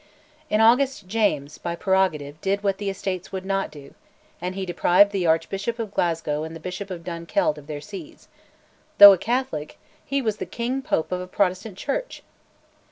[0.49, 3.93] In August James, by prerogative, did what the Estates would not do,
[4.41, 8.27] and he deprived the Archbishop of Glasgow and the Bishop of Dunkeld of their Sees:
[8.97, 12.23] though a Catholic, he was the king pope of a Protestant church!